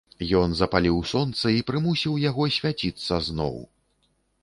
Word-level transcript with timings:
Ён 0.37 0.55
запаліў 0.59 0.97
сонца 1.11 1.53
і 1.59 1.67
прымусіў 1.69 2.17
яго 2.25 2.51
свяціцца 2.59 3.23
зноў! 3.31 3.55